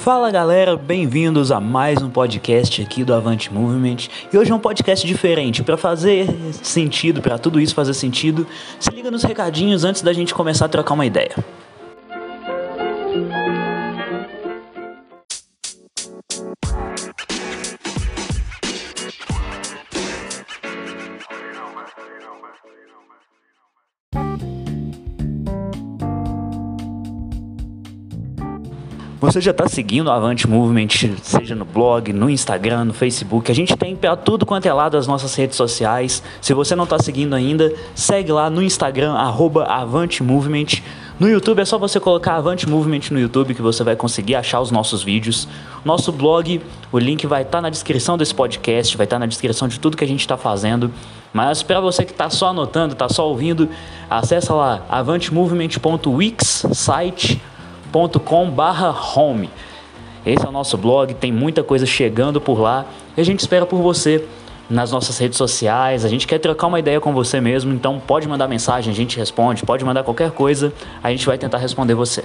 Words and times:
Fala 0.00 0.30
galera, 0.30 0.78
bem-vindos 0.78 1.52
a 1.52 1.60
mais 1.60 2.00
um 2.00 2.08
podcast 2.08 2.80
aqui 2.80 3.04
do 3.04 3.12
Avante 3.12 3.52
Movement. 3.52 4.08
E 4.32 4.38
hoje 4.38 4.50
é 4.50 4.54
um 4.54 4.58
podcast 4.58 5.06
diferente, 5.06 5.62
para 5.62 5.76
fazer 5.76 6.26
sentido, 6.62 7.20
para 7.20 7.36
tudo 7.36 7.60
isso 7.60 7.74
fazer 7.74 7.92
sentido. 7.92 8.46
Se 8.78 8.88
liga 8.90 9.10
nos 9.10 9.22
recadinhos 9.22 9.84
antes 9.84 10.00
da 10.00 10.14
gente 10.14 10.32
começar 10.32 10.64
a 10.64 10.68
trocar 10.70 10.94
uma 10.94 11.04
ideia. 11.04 11.34
Você 29.20 29.38
já 29.38 29.50
está 29.50 29.68
seguindo 29.68 30.06
o 30.06 30.10
Avante 30.10 30.48
Movement, 30.48 30.88
seja 31.20 31.54
no 31.54 31.66
blog, 31.66 32.10
no 32.10 32.30
Instagram, 32.30 32.86
no 32.86 32.94
Facebook. 32.94 33.52
A 33.52 33.54
gente 33.54 33.76
tem 33.76 33.94
para 33.94 34.16
tudo 34.16 34.46
quanto 34.46 34.64
é 34.64 34.72
lado 34.72 34.96
as 34.96 35.06
nossas 35.06 35.34
redes 35.34 35.58
sociais. 35.58 36.22
Se 36.40 36.54
você 36.54 36.74
não 36.74 36.84
está 36.84 36.98
seguindo 36.98 37.34
ainda, 37.34 37.70
segue 37.94 38.32
lá 38.32 38.48
no 38.48 38.62
Instagram, 38.62 39.12
arroba 39.12 39.64
Avante 39.66 40.22
Movement. 40.22 40.80
No 41.18 41.28
YouTube 41.28 41.60
é 41.60 41.66
só 41.66 41.76
você 41.76 42.00
colocar 42.00 42.36
Avante 42.36 42.66
Movement 42.66 43.02
no 43.10 43.20
YouTube 43.20 43.52
que 43.52 43.60
você 43.60 43.84
vai 43.84 43.94
conseguir 43.94 44.36
achar 44.36 44.58
os 44.58 44.70
nossos 44.70 45.02
vídeos. 45.02 45.46
Nosso 45.84 46.10
blog, 46.10 46.62
o 46.90 46.98
link 46.98 47.26
vai 47.26 47.42
estar 47.42 47.58
tá 47.58 47.62
na 47.62 47.68
descrição 47.68 48.16
desse 48.16 48.34
podcast, 48.34 48.96
vai 48.96 49.04
estar 49.04 49.16
tá 49.16 49.20
na 49.20 49.26
descrição 49.26 49.68
de 49.68 49.78
tudo 49.78 49.98
que 49.98 50.04
a 50.04 50.08
gente 50.08 50.20
está 50.20 50.38
fazendo. 50.38 50.90
Mas 51.30 51.62
para 51.62 51.78
você 51.78 52.06
que 52.06 52.12
está 52.12 52.30
só 52.30 52.48
anotando, 52.48 52.94
está 52.94 53.06
só 53.06 53.28
ouvindo, 53.28 53.68
acessa 54.08 54.54
lá 54.54 54.82
avantemovement.wix 54.88 56.64
site 56.72 57.38
com/home. 58.20 59.50
Esse 60.24 60.44
é 60.44 60.48
o 60.48 60.52
nosso 60.52 60.76
blog, 60.76 61.14
tem 61.14 61.32
muita 61.32 61.62
coisa 61.62 61.86
chegando 61.86 62.40
por 62.40 62.60
lá 62.60 62.84
e 63.16 63.20
a 63.20 63.24
gente 63.24 63.40
espera 63.40 63.64
por 63.64 63.80
você 63.80 64.24
nas 64.68 64.92
nossas 64.92 65.18
redes 65.18 65.36
sociais. 65.36 66.04
A 66.04 66.08
gente 66.08 66.26
quer 66.26 66.38
trocar 66.38 66.66
uma 66.66 66.78
ideia 66.78 67.00
com 67.00 67.12
você 67.12 67.40
mesmo, 67.40 67.72
então 67.72 67.98
pode 67.98 68.28
mandar 68.28 68.46
mensagem, 68.46 68.92
a 68.92 68.96
gente 68.96 69.16
responde, 69.16 69.64
pode 69.64 69.84
mandar 69.84 70.04
qualquer 70.04 70.30
coisa, 70.30 70.72
a 71.02 71.10
gente 71.10 71.26
vai 71.26 71.38
tentar 71.38 71.58
responder 71.58 71.94
você. 71.94 72.22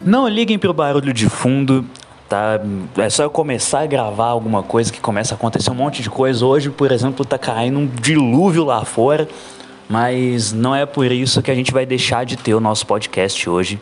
Não 0.00 0.28
liguem 0.28 0.58
para 0.58 0.70
o 0.70 0.74
barulho 0.74 1.12
de 1.12 1.28
fundo, 1.28 1.84
tá? 2.28 2.60
É 2.96 3.08
só 3.08 3.22
eu 3.22 3.30
começar 3.30 3.80
a 3.80 3.86
gravar 3.86 4.26
alguma 4.26 4.62
coisa 4.62 4.92
que 4.92 5.00
começa 5.00 5.34
a 5.34 5.36
acontecer 5.36 5.70
um 5.70 5.74
monte 5.74 6.02
de 6.02 6.10
coisa. 6.10 6.44
Hoje, 6.44 6.70
por 6.70 6.92
exemplo, 6.92 7.24
tá 7.24 7.38
caindo 7.38 7.78
um 7.78 7.86
dilúvio 7.86 8.64
lá 8.64 8.84
fora, 8.84 9.28
mas 9.88 10.52
não 10.52 10.74
é 10.74 10.84
por 10.86 11.10
isso 11.10 11.42
que 11.42 11.50
a 11.50 11.54
gente 11.54 11.72
vai 11.72 11.86
deixar 11.86 12.24
de 12.24 12.36
ter 12.36 12.54
o 12.54 12.60
nosso 12.60 12.86
podcast 12.86 13.48
hoje. 13.48 13.80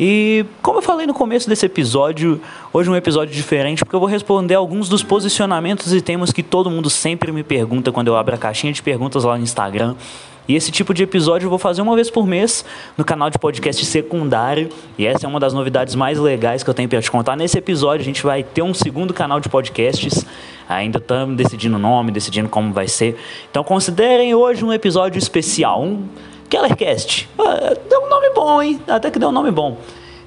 E 0.00 0.44
como 0.62 0.78
eu 0.78 0.82
falei 0.82 1.06
no 1.06 1.14
começo 1.14 1.48
desse 1.48 1.66
episódio, 1.66 2.40
hoje 2.72 2.88
é 2.88 2.92
um 2.92 2.96
episódio 2.96 3.34
diferente 3.34 3.84
porque 3.84 3.96
eu 3.96 4.00
vou 4.00 4.08
responder 4.08 4.54
alguns 4.54 4.88
dos 4.88 5.02
posicionamentos 5.02 5.92
e 5.92 6.00
temas 6.00 6.30
que 6.30 6.42
todo 6.42 6.70
mundo 6.70 6.88
sempre 6.88 7.32
me 7.32 7.42
pergunta 7.42 7.90
quando 7.90 8.06
eu 8.06 8.16
abro 8.16 8.32
a 8.34 8.38
caixinha 8.38 8.72
de 8.72 8.80
perguntas 8.80 9.24
lá 9.24 9.36
no 9.36 9.42
Instagram. 9.42 9.96
E 10.48 10.56
esse 10.56 10.72
tipo 10.72 10.94
de 10.94 11.02
episódio 11.02 11.44
eu 11.44 11.50
vou 11.50 11.58
fazer 11.58 11.82
uma 11.82 11.94
vez 11.94 12.08
por 12.10 12.26
mês 12.26 12.64
no 12.96 13.04
canal 13.04 13.28
de 13.28 13.38
podcast 13.38 13.84
secundário. 13.84 14.70
E 14.96 15.06
essa 15.06 15.26
é 15.26 15.28
uma 15.28 15.38
das 15.38 15.52
novidades 15.52 15.94
mais 15.94 16.18
legais 16.18 16.62
que 16.62 16.70
eu 16.70 16.72
tenho 16.72 16.88
para 16.88 17.02
te 17.02 17.10
contar. 17.10 17.36
Nesse 17.36 17.58
episódio 17.58 18.00
a 18.00 18.04
gente 18.04 18.22
vai 18.22 18.42
ter 18.42 18.62
um 18.62 18.72
segundo 18.72 19.12
canal 19.12 19.40
de 19.40 19.48
podcasts. 19.50 20.24
Ainda 20.66 20.96
estamos 20.96 21.36
decidindo 21.36 21.76
o 21.76 21.78
nome, 21.78 22.10
decidindo 22.10 22.48
como 22.48 22.72
vai 22.72 22.88
ser. 22.88 23.18
Então 23.50 23.62
considerem 23.62 24.34
hoje 24.34 24.64
um 24.64 24.72
episódio 24.72 25.18
especial, 25.18 25.82
um 25.82 26.08
Kellercast. 26.48 27.28
Ah, 27.38 27.74
deu 27.86 28.04
um 28.04 28.08
nome 28.08 28.30
bom, 28.34 28.62
hein? 28.62 28.80
Até 28.88 29.10
que 29.10 29.18
deu 29.18 29.28
um 29.28 29.32
nome 29.32 29.50
bom. 29.50 29.76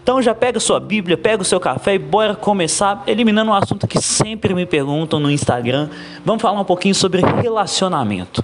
Então 0.03 0.21
já 0.21 0.35
pega 0.35 0.59
sua 0.59 0.79
Bíblia, 0.79 1.17
pega 1.17 1.41
o 1.41 1.45
seu 1.45 1.59
café 1.59 1.95
e 1.95 1.99
bora 1.99 2.35
começar 2.35 3.01
eliminando 3.07 3.49
um 3.49 3.53
assunto 3.55 3.87
que 3.87 3.99
sempre 3.99 4.53
me 4.53 4.67
perguntam 4.67 5.19
no 5.19 5.31
Instagram. 5.31 5.89
Vamos 6.23 6.43
falar 6.43 6.59
um 6.61 6.65
pouquinho 6.65 6.93
sobre 6.93 7.21
relacionamento. 7.21 8.43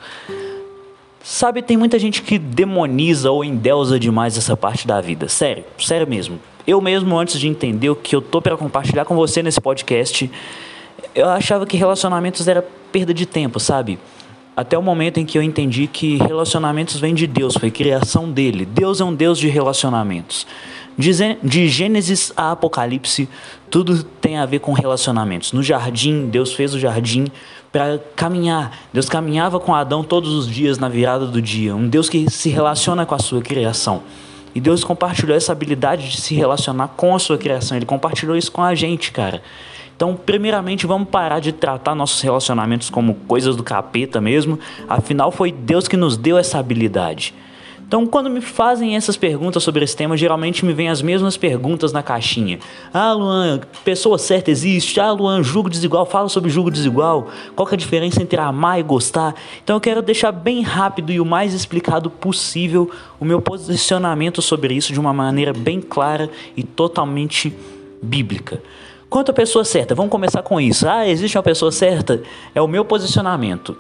Sabe, 1.29 1.61
tem 1.61 1.75
muita 1.75 1.99
gente 1.99 2.21
que 2.21 2.39
demoniza 2.39 3.29
ou 3.29 3.43
endeusa 3.43 3.99
demais 3.99 4.37
essa 4.37 4.55
parte 4.55 4.87
da 4.87 5.01
vida. 5.01 5.27
Sério, 5.27 5.65
sério 5.77 6.07
mesmo. 6.07 6.39
Eu 6.65 6.79
mesmo, 6.79 7.19
antes 7.19 7.37
de 7.37 7.49
entender 7.49 7.89
o 7.89 7.97
que 7.97 8.15
eu 8.15 8.21
tô 8.21 8.41
para 8.41 8.55
compartilhar 8.55 9.03
com 9.03 9.13
você 9.13 9.43
nesse 9.43 9.59
podcast, 9.59 10.31
eu 11.13 11.27
achava 11.27 11.65
que 11.65 11.75
relacionamentos 11.75 12.47
era 12.47 12.65
perda 12.93 13.13
de 13.13 13.25
tempo, 13.25 13.59
sabe? 13.59 13.99
Até 14.55 14.77
o 14.77 14.81
momento 14.81 15.19
em 15.19 15.25
que 15.25 15.37
eu 15.37 15.41
entendi 15.41 15.85
que 15.85 16.15
relacionamentos 16.15 16.97
vêm 16.97 17.13
de 17.13 17.27
Deus, 17.27 17.55
foi 17.57 17.69
criação 17.71 18.31
dele. 18.31 18.65
Deus 18.65 19.01
é 19.01 19.03
um 19.03 19.13
Deus 19.13 19.37
de 19.37 19.49
relacionamentos. 19.49 20.47
De 20.97 21.67
Gênesis 21.67 22.33
a 22.35 22.51
Apocalipse, 22.51 23.29
tudo 23.69 24.03
tem 24.03 24.37
a 24.37 24.45
ver 24.45 24.59
com 24.59 24.73
relacionamentos. 24.73 25.53
No 25.53 25.61
jardim, 25.61 26.27
Deus 26.27 26.53
fez 26.53 26.73
o 26.73 26.79
jardim 26.79 27.27
para 27.71 27.99
caminhar. 28.15 28.71
Deus 28.91 29.07
caminhava 29.07 29.59
com 29.59 29.75
Adão 29.75 30.03
todos 30.03 30.33
os 30.33 30.49
dias 30.49 30.79
na 30.79 30.89
virada 30.89 31.27
do 31.27 31.39
dia. 31.39 31.75
Um 31.75 31.87
Deus 31.87 32.09
que 32.09 32.29
se 32.31 32.49
relaciona 32.49 33.05
com 33.05 33.13
a 33.13 33.19
sua 33.19 33.41
criação. 33.41 34.01
E 34.55 34.59
Deus 34.59 34.83
compartilhou 34.83 35.37
essa 35.37 35.51
habilidade 35.51 36.09
de 36.09 36.19
se 36.19 36.33
relacionar 36.33 36.87
com 36.87 37.13
a 37.13 37.19
sua 37.19 37.37
criação. 37.37 37.77
Ele 37.77 37.85
compartilhou 37.85 38.35
isso 38.35 38.51
com 38.51 38.63
a 38.63 38.73
gente, 38.73 39.11
cara. 39.11 39.43
Então, 39.95 40.15
primeiramente, 40.15 40.87
vamos 40.87 41.09
parar 41.09 41.39
de 41.39 41.51
tratar 41.51 41.93
nossos 41.93 42.21
relacionamentos 42.21 42.89
como 42.89 43.13
coisas 43.27 43.55
do 43.55 43.63
capeta 43.63 44.19
mesmo. 44.19 44.57
Afinal, 44.87 45.31
foi 45.31 45.51
Deus 45.51 45.87
que 45.87 45.95
nos 45.95 46.17
deu 46.17 46.39
essa 46.39 46.57
habilidade. 46.57 47.35
Então, 47.87 48.05
quando 48.05 48.29
me 48.29 48.41
fazem 48.41 48.97
essas 48.97 49.15
perguntas 49.15 49.63
sobre 49.63 49.81
esse 49.81 49.95
tema, 49.95 50.17
geralmente 50.17 50.65
me 50.65 50.73
vêm 50.73 50.89
as 50.89 51.01
mesmas 51.01 51.37
perguntas 51.37 51.93
na 51.93 52.03
caixinha. 52.03 52.59
Ah, 52.93 53.13
Luan, 53.13 53.61
pessoa 53.85 54.17
certa 54.17 54.51
existe? 54.51 54.99
Ah, 54.99 55.09
Luan, 55.09 55.41
julgo 55.41 55.69
desigual, 55.69 56.05
fala 56.05 56.27
sobre 56.27 56.49
julgo 56.49 56.69
desigual. 56.69 57.29
Qual 57.55 57.65
é 57.69 57.73
a 57.75 57.77
diferença 57.77 58.21
entre 58.21 58.37
amar 58.41 58.77
e 58.77 58.83
gostar? 58.83 59.33
Então, 59.63 59.77
eu 59.77 59.79
quero 59.79 60.01
deixar 60.01 60.33
bem 60.33 60.61
rápido 60.61 61.13
e 61.13 61.19
o 61.21 61.25
mais 61.25 61.53
explicado 61.53 62.09
possível 62.09 62.91
o 63.21 63.23
meu 63.23 63.41
posicionamento 63.41 64.41
sobre 64.41 64.73
isso 64.73 64.91
de 64.91 64.99
uma 64.99 65.13
maneira 65.13 65.53
bem 65.53 65.79
clara 65.79 66.29
e 66.57 66.63
totalmente 66.63 67.55
bíblica. 68.03 68.61
Quanto 69.09 69.31
à 69.31 69.33
pessoa 69.33 69.63
certa, 69.63 69.95
vamos 69.95 70.11
começar 70.11 70.41
com 70.41 70.59
isso. 70.59 70.85
Ah, 70.89 71.07
existe 71.07 71.37
uma 71.37 71.43
pessoa 71.43 71.71
certa? 71.71 72.21
É 72.53 72.61
o 72.61 72.67
meu 72.67 72.83
posicionamento. 72.83 73.77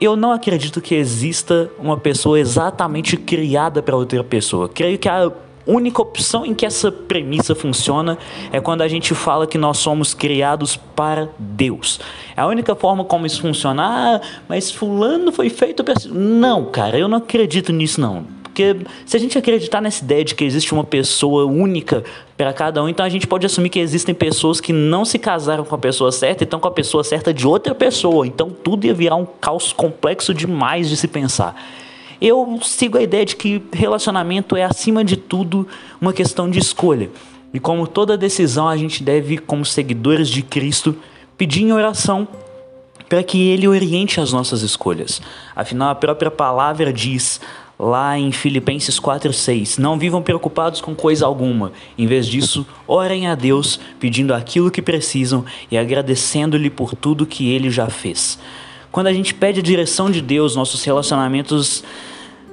Eu 0.00 0.14
não 0.14 0.30
acredito 0.30 0.80
que 0.80 0.94
exista 0.94 1.70
uma 1.78 1.96
pessoa 1.96 2.38
exatamente 2.38 3.16
criada 3.16 3.82
para 3.82 3.96
outra 3.96 4.22
pessoa. 4.22 4.68
Creio 4.68 4.96
que 4.96 5.08
a 5.08 5.30
única 5.66 6.00
opção 6.00 6.46
em 6.46 6.54
que 6.54 6.64
essa 6.64 6.90
premissa 6.90 7.54
funciona 7.54 8.16
é 8.52 8.60
quando 8.60 8.82
a 8.82 8.88
gente 8.88 9.14
fala 9.14 9.46
que 9.46 9.58
nós 9.58 9.78
somos 9.78 10.14
criados 10.14 10.76
para 10.76 11.28
Deus. 11.38 12.00
É 12.36 12.40
a 12.40 12.46
única 12.46 12.74
forma 12.74 13.04
como 13.04 13.26
isso 13.26 13.42
funciona. 13.42 13.82
Ah, 13.84 14.20
mas 14.48 14.70
fulano 14.70 15.30
foi 15.32 15.50
feito 15.50 15.82
para 15.82 15.94
Não, 16.10 16.64
cara, 16.66 16.98
eu 16.98 17.08
não 17.08 17.18
acredito 17.18 17.72
nisso 17.72 18.00
não. 18.00 18.37
Porque 18.58 18.76
se 19.06 19.16
a 19.16 19.20
gente 19.20 19.38
acreditar 19.38 19.80
nessa 19.80 20.02
ideia 20.02 20.24
de 20.24 20.34
que 20.34 20.42
existe 20.42 20.72
uma 20.74 20.82
pessoa 20.82 21.44
única 21.44 22.02
para 22.36 22.52
cada 22.52 22.82
um, 22.82 22.88
então 22.88 23.06
a 23.06 23.08
gente 23.08 23.24
pode 23.24 23.46
assumir 23.46 23.68
que 23.68 23.78
existem 23.78 24.12
pessoas 24.12 24.60
que 24.60 24.72
não 24.72 25.04
se 25.04 25.16
casaram 25.16 25.64
com 25.64 25.76
a 25.76 25.78
pessoa 25.78 26.10
certa 26.10 26.42
e 26.42 26.44
estão 26.44 26.58
com 26.58 26.66
a 26.66 26.72
pessoa 26.72 27.04
certa 27.04 27.32
de 27.32 27.46
outra 27.46 27.72
pessoa. 27.72 28.26
Então 28.26 28.50
tudo 28.50 28.84
ia 28.84 28.92
virar 28.92 29.14
um 29.14 29.24
caos 29.24 29.72
complexo 29.72 30.34
demais 30.34 30.88
de 30.88 30.96
se 30.96 31.06
pensar. 31.06 31.54
Eu 32.20 32.58
sigo 32.60 32.98
a 32.98 33.02
ideia 33.02 33.24
de 33.24 33.36
que 33.36 33.62
relacionamento 33.72 34.56
é, 34.56 34.64
acima 34.64 35.04
de 35.04 35.16
tudo, 35.16 35.68
uma 36.00 36.12
questão 36.12 36.50
de 36.50 36.58
escolha. 36.58 37.08
E 37.54 37.60
como 37.60 37.86
toda 37.86 38.18
decisão, 38.18 38.66
a 38.68 38.76
gente 38.76 39.04
deve, 39.04 39.38
como 39.38 39.64
seguidores 39.64 40.28
de 40.28 40.42
Cristo, 40.42 40.96
pedir 41.36 41.62
em 41.62 41.70
oração 41.70 42.26
para 43.08 43.22
que 43.22 43.40
Ele 43.50 43.68
oriente 43.68 44.20
as 44.20 44.32
nossas 44.32 44.62
escolhas. 44.62 45.22
Afinal, 45.54 45.90
a 45.90 45.94
própria 45.94 46.30
palavra 46.30 46.92
diz: 46.92 47.40
lá 47.78 48.18
em 48.18 48.32
Filipenses 48.32 48.98
4:6. 48.98 49.78
Não 49.78 49.98
vivam 49.98 50.20
preocupados 50.20 50.80
com 50.80 50.94
coisa 50.94 51.24
alguma. 51.24 51.72
Em 51.96 52.06
vez 52.06 52.26
disso, 52.26 52.66
orem 52.86 53.28
a 53.28 53.34
Deus, 53.34 53.78
pedindo 54.00 54.34
aquilo 54.34 54.70
que 54.70 54.82
precisam 54.82 55.44
e 55.70 55.78
agradecendo-lhe 55.78 56.70
por 56.70 56.94
tudo 56.94 57.26
que 57.26 57.50
ele 57.50 57.70
já 57.70 57.88
fez. 57.88 58.38
Quando 58.90 59.06
a 59.06 59.12
gente 59.12 59.34
pede 59.34 59.60
a 59.60 59.62
direção 59.62 60.10
de 60.10 60.20
Deus, 60.20 60.56
nossos 60.56 60.82
relacionamentos 60.82 61.84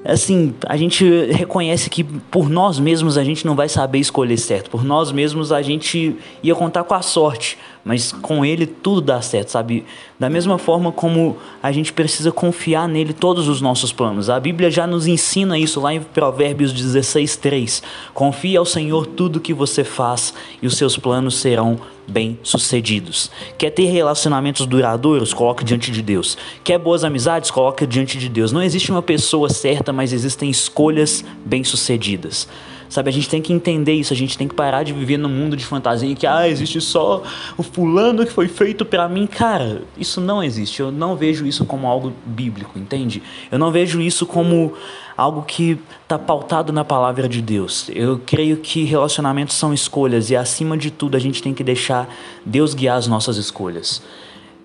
assim, 0.04 0.54
a 0.68 0.78
gente 0.78 1.04
reconhece 1.32 1.90
que 1.90 2.04
por 2.04 2.48
nós 2.48 2.78
mesmos 2.78 3.18
a 3.18 3.24
gente 3.24 3.44
não 3.44 3.56
vai 3.56 3.68
saber 3.68 3.98
escolher 3.98 4.38
certo, 4.38 4.70
por 4.70 4.84
nós 4.84 5.12
mesmos 5.12 5.52
a 5.52 5.64
gente 5.64 6.16
ia 6.44 6.54
contar 6.54 6.84
com 6.84 6.94
a 6.94 7.02
sorte, 7.02 7.58
mas 7.86 8.12
com 8.12 8.44
ele 8.44 8.66
tudo 8.66 9.00
dá 9.00 9.22
certo, 9.22 9.50
sabe? 9.50 9.86
Da 10.20 10.28
mesma 10.28 10.58
forma 10.58 10.92
como 10.92 11.38
a 11.62 11.72
gente 11.72 11.94
precisa 11.94 12.32
confiar 12.32 12.90
nele 12.90 13.14
todos 13.14 13.48
os 13.48 13.62
nossos 13.62 13.94
planos. 13.94 14.28
A 14.28 14.40
Bíblia 14.40 14.72
já 14.72 14.88
nos 14.88 15.06
ensina 15.06 15.60
isso 15.60 15.80
lá 15.80 15.94
em 15.94 16.02
Provérbios 16.02 16.74
16:3. 16.74 17.84
Confie 18.12 18.58
ao 18.58 18.66
Senhor 18.66 19.06
tudo 19.06 19.40
que 19.40 19.54
você 19.54 19.84
faz 19.84 20.34
e 20.64 20.66
os 20.66 20.76
seus 20.76 20.98
planos 20.98 21.36
serão 21.36 21.80
bem-sucedidos. 22.08 23.30
Quer 23.58 23.70
ter 23.70 23.86
relacionamentos 23.86 24.66
duradouros? 24.66 25.34
Coloque 25.34 25.64
diante 25.64 25.92
de 25.92 26.02
Deus. 26.02 26.38
Quer 26.64 26.80
boas 26.80 27.04
amizades? 27.04 27.52
Coloque 27.52 27.86
diante 27.86 28.18
de 28.18 28.30
Deus. 28.30 28.52
Não 28.52 28.64
existe 28.64 28.90
uma 28.90 29.02
pessoa 29.02 29.50
certa, 29.50 29.94
mas 29.94 30.12
existem 30.12 30.50
escolhas 30.50 31.24
bem-sucedidas. 31.46 32.48
Sabe, 32.90 33.10
a 33.10 33.14
gente 33.14 33.28
tem 33.28 33.42
que 33.42 33.52
entender 33.52 33.94
isso, 33.94 34.14
a 34.14 34.16
gente 34.16 34.38
tem 34.38 34.48
que 34.48 34.56
parar 34.56 34.84
de 34.84 34.94
viver 34.94 35.18
num 35.18 35.30
mundo 35.30 35.58
de 35.58 35.66
fantasia 35.66 36.14
que 36.16 36.28
ah, 36.28 36.48
existe 36.48 36.80
só 36.80 37.24
o 37.58 37.64
fulano 37.64 38.26
que 38.26 38.32
foi 38.32 38.48
feito 38.48 38.86
para 38.86 39.08
mim. 39.10 39.28
Cara, 39.28 39.82
isso 39.98 40.22
não 40.22 40.44
existe. 40.44 40.82
Eu 40.82 40.92
não 40.92 41.16
vejo 41.16 41.46
isso 41.46 41.66
como 41.66 41.88
algo 41.88 42.14
bíblico, 42.26 42.78
entende? 42.78 43.22
Eu 43.52 43.58
não 43.58 43.72
vejo 43.72 44.00
isso 44.00 44.26
como 44.26 44.74
algo 45.18 45.44
que 45.44 45.80
está 46.04 46.20
pautado 46.20 46.74
na 46.74 46.84
palavra 46.84 47.28
de 47.28 47.42
Deus. 47.42 47.90
Eu 47.94 48.22
creio 48.26 48.58
que 48.58 48.84
relacionamentos 48.84 49.56
são 49.56 49.74
escolhas 49.74 50.30
e 50.30 50.36
acima 50.36 50.78
de 50.78 50.92
tudo 50.92 51.16
a 51.16 51.20
gente 51.20 51.42
tem 51.42 51.54
que 51.54 51.64
deixar 51.64 52.08
Deus 52.46 52.74
guiar 52.74 52.98
as 52.98 53.08
nossas 53.08 53.38
escolhas. 53.38 54.02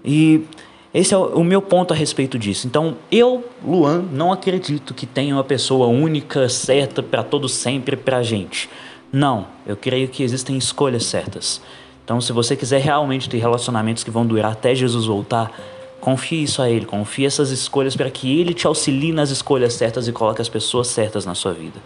E 0.05 0.45
esse 0.93 1.15
é 1.15 1.17
o 1.17 1.45
meu 1.45 1.63
ponto 1.63 1.95
a 1.95 1.97
respeito 1.97 2.37
disso. 2.37 2.67
Então, 2.67 2.97
eu, 3.13 3.45
Luan, 3.65 4.03
não 4.13 4.33
acredito 4.33 4.93
que 4.93 5.07
tenha 5.07 5.35
uma 5.35 5.45
pessoa 5.45 5.87
única, 5.87 6.49
certa 6.49 7.01
para 7.01 7.23
todo 7.23 7.49
sempre 7.49 7.97
para 7.97 8.17
a 8.17 8.23
gente. 8.25 8.69
Não, 9.13 9.47
eu 9.65 9.77
creio 9.77 10.09
que 10.09 10.25
existem 10.25 10.57
escolhas 10.57 11.05
certas. 11.05 11.61
Então, 12.05 12.21
se 12.21 12.33
você 12.33 12.57
quiser 12.57 12.81
realmente 12.81 13.29
ter 13.29 13.39
relacionamentos 13.39 14.03
que 14.03 14.11
vão 14.11 14.27
durar 14.27 14.51
até 14.51 14.75
Jesus 14.75 15.07
voltar, 15.07 15.53
confie 16.01 16.43
isso 16.43 16.61
a 16.61 16.69
Ele, 16.69 16.85
confie 16.85 17.25
essas 17.25 17.51
escolhas 17.51 17.95
para 17.95 18.11
que 18.11 18.41
Ele 18.41 18.53
te 18.53 18.67
auxilie 18.67 19.13
nas 19.13 19.31
escolhas 19.31 19.75
certas 19.75 20.09
e 20.09 20.13
coloque 20.13 20.43
as 20.43 20.49
pessoas 20.49 20.89
certas 20.89 21.25
na 21.25 21.37
sua 21.37 21.53
vida. 21.53 21.81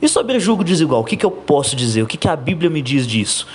E 0.00 0.08
sobre 0.08 0.38
julgo 0.38 0.62
desigual, 0.62 1.00
o 1.00 1.04
que, 1.04 1.16
que 1.16 1.26
eu 1.26 1.32
posso 1.32 1.74
dizer? 1.74 2.02
O 2.02 2.06
que, 2.06 2.16
que 2.16 2.28
a 2.28 2.36
Bíblia 2.36 2.70
me 2.70 2.80
diz 2.80 3.06
disso? 3.08 3.46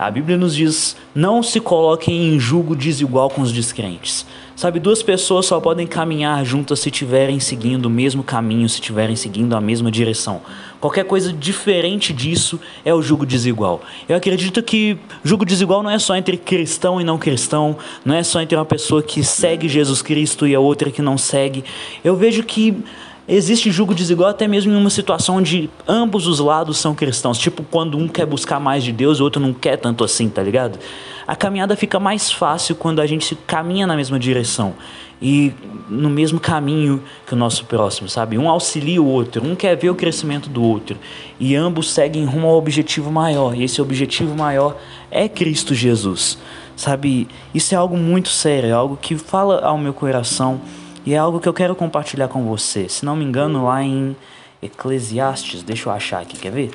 A 0.00 0.10
Bíblia 0.10 0.38
nos 0.38 0.56
diz: 0.56 0.96
não 1.14 1.42
se 1.42 1.60
coloquem 1.60 2.34
em 2.34 2.40
julgo 2.40 2.74
desigual 2.74 3.28
com 3.28 3.42
os 3.42 3.52
descrentes. 3.52 4.24
Sabe, 4.56 4.80
duas 4.80 5.02
pessoas 5.02 5.44
só 5.44 5.60
podem 5.60 5.86
caminhar 5.86 6.42
juntas 6.42 6.80
se 6.80 6.88
estiverem 6.88 7.38
seguindo 7.38 7.84
o 7.84 7.90
mesmo 7.90 8.22
caminho, 8.22 8.66
se 8.66 8.76
estiverem 8.76 9.14
seguindo 9.14 9.54
a 9.54 9.60
mesma 9.60 9.90
direção. 9.90 10.40
Qualquer 10.80 11.04
coisa 11.04 11.30
diferente 11.34 12.14
disso 12.14 12.58
é 12.82 12.94
o 12.94 13.02
julgo 13.02 13.26
desigual. 13.26 13.82
Eu 14.08 14.16
acredito 14.16 14.62
que 14.62 14.96
julgo 15.22 15.44
desigual 15.44 15.82
não 15.82 15.90
é 15.90 15.98
só 15.98 16.16
entre 16.16 16.38
cristão 16.38 16.98
e 16.98 17.04
não 17.04 17.18
cristão, 17.18 17.76
não 18.02 18.14
é 18.14 18.22
só 18.22 18.40
entre 18.40 18.56
uma 18.56 18.64
pessoa 18.64 19.02
que 19.02 19.22
segue 19.22 19.68
Jesus 19.68 20.00
Cristo 20.00 20.46
e 20.46 20.54
a 20.54 20.60
outra 20.60 20.90
que 20.90 21.02
não 21.02 21.18
segue. 21.18 21.62
Eu 22.02 22.16
vejo 22.16 22.42
que 22.42 22.82
existe 23.30 23.70
julgo 23.70 23.94
desigual 23.94 24.30
até 24.30 24.48
mesmo 24.48 24.72
em 24.72 24.76
uma 24.76 24.90
situação 24.90 25.36
onde 25.36 25.70
ambos 25.86 26.26
os 26.26 26.40
lados 26.40 26.78
são 26.78 26.94
cristãos. 26.94 27.38
Tipo, 27.38 27.62
quando 27.62 27.96
um 27.96 28.08
quer 28.08 28.26
buscar 28.26 28.58
mais 28.58 28.82
de 28.82 28.92
Deus 28.92 29.20
o 29.20 29.24
outro 29.24 29.40
não 29.40 29.52
quer 29.54 29.76
tanto 29.76 30.02
assim, 30.02 30.28
tá 30.28 30.42
ligado? 30.42 30.78
A 31.26 31.36
caminhada 31.36 31.76
fica 31.76 32.00
mais 32.00 32.32
fácil 32.32 32.74
quando 32.74 33.00
a 33.00 33.06
gente 33.06 33.36
caminha 33.46 33.86
na 33.86 33.94
mesma 33.94 34.18
direção 34.18 34.74
e 35.22 35.52
no 35.88 36.10
mesmo 36.10 36.40
caminho 36.40 37.02
que 37.26 37.34
o 37.34 37.36
nosso 37.36 37.66
próximo, 37.66 38.08
sabe? 38.08 38.36
Um 38.36 38.48
auxilia 38.48 39.00
o 39.00 39.06
outro, 39.06 39.46
um 39.46 39.54
quer 39.54 39.76
ver 39.76 39.90
o 39.90 39.94
crescimento 39.94 40.48
do 40.48 40.62
outro 40.62 40.96
e 41.38 41.54
ambos 41.54 41.92
seguem 41.92 42.24
rumo 42.24 42.48
ao 42.48 42.56
objetivo 42.56 43.12
maior. 43.12 43.54
E 43.54 43.62
esse 43.62 43.80
objetivo 43.80 44.34
maior 44.34 44.76
é 45.10 45.28
Cristo 45.28 45.72
Jesus, 45.72 46.36
sabe? 46.74 47.28
Isso 47.54 47.74
é 47.74 47.78
algo 47.78 47.96
muito 47.96 48.28
sério, 48.28 48.70
é 48.70 48.72
algo 48.72 48.96
que 49.00 49.16
fala 49.16 49.60
ao 49.60 49.78
meu 49.78 49.92
coração 49.92 50.60
e 51.04 51.14
é 51.14 51.18
algo 51.18 51.40
que 51.40 51.48
eu 51.48 51.52
quero 51.52 51.74
compartilhar 51.74 52.28
com 52.28 52.44
você. 52.44 52.88
Se 52.88 53.04
não 53.04 53.16
me 53.16 53.24
engano, 53.24 53.64
lá 53.64 53.82
em 53.82 54.16
Eclesiastes, 54.62 55.62
deixa 55.62 55.88
eu 55.88 55.92
achar 55.92 56.20
aqui, 56.20 56.36
quer 56.36 56.52
ver? 56.52 56.70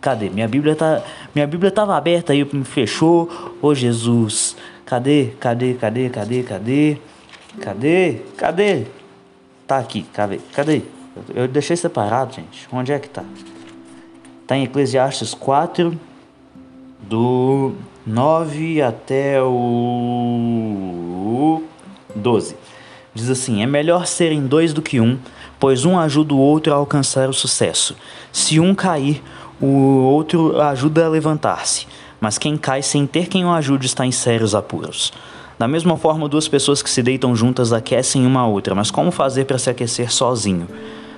Cadê? 0.00 0.30
Minha 0.30 0.46
Bíblia 0.46 0.76
tá, 0.76 1.02
minha 1.34 1.46
Bíblia 1.46 1.68
estava 1.68 1.96
aberta 1.96 2.32
aí, 2.32 2.44
me 2.52 2.64
fechou. 2.64 3.28
Ô 3.60 3.74
Jesus, 3.74 4.56
cadê? 4.86 5.32
Cadê? 5.40 5.74
Cadê? 5.74 6.08
Cadê? 6.08 6.42
Cadê? 6.42 6.98
Cadê? 7.60 8.22
Cadê? 8.36 8.86
Tá 9.66 9.78
aqui, 9.78 10.02
cadê? 10.12 10.38
Cadê? 10.52 10.82
Eu 11.34 11.48
deixei 11.48 11.76
separado, 11.76 12.34
gente. 12.34 12.68
Onde 12.72 12.92
é 12.92 12.98
que 12.98 13.08
tá? 13.08 13.24
Tá 14.46 14.56
em 14.56 14.64
Eclesiastes 14.64 15.34
4 15.34 15.98
do 17.00 17.74
9 18.06 18.82
até 18.82 19.42
o 19.42 21.62
12. 22.14 22.56
Diz 23.18 23.30
assim: 23.30 23.64
É 23.64 23.66
melhor 23.66 24.06
serem 24.06 24.46
dois 24.46 24.72
do 24.72 24.80
que 24.80 25.00
um, 25.00 25.18
pois 25.58 25.84
um 25.84 25.98
ajuda 25.98 26.34
o 26.34 26.38
outro 26.38 26.72
a 26.72 26.76
alcançar 26.76 27.28
o 27.28 27.32
sucesso. 27.32 27.96
Se 28.30 28.60
um 28.60 28.76
cair, 28.76 29.20
o 29.60 29.66
outro 29.66 30.60
ajuda 30.60 31.04
a 31.04 31.08
levantar-se. 31.08 31.88
Mas 32.20 32.38
quem 32.38 32.56
cai 32.56 32.80
sem 32.80 33.08
ter 33.08 33.26
quem 33.26 33.44
o 33.44 33.50
ajude 33.50 33.86
está 33.86 34.06
em 34.06 34.12
sérios 34.12 34.54
apuros. 34.54 35.12
Da 35.58 35.66
mesma 35.66 35.96
forma, 35.96 36.28
duas 36.28 36.46
pessoas 36.46 36.80
que 36.80 36.88
se 36.88 37.02
deitam 37.02 37.34
juntas 37.34 37.72
aquecem 37.72 38.24
uma 38.24 38.42
a 38.42 38.46
outra, 38.46 38.72
mas 38.72 38.88
como 38.88 39.10
fazer 39.10 39.46
para 39.46 39.58
se 39.58 39.68
aquecer 39.68 40.12
sozinho? 40.12 40.68